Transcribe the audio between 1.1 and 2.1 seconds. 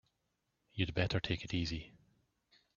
take it easy.